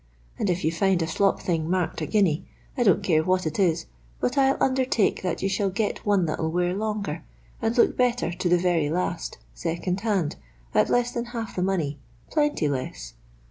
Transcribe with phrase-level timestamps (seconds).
[0.39, 2.43] And if you find a slop thing marked a guinea,
[2.75, 3.85] I don't care what it is,
[4.19, 7.23] but I '11 undertike that you shall get one that '11 wear longer,
[7.61, 10.37] and look better to the very last, second hand,
[10.73, 11.99] at less than half the money,
[12.31, 13.13] plenty less.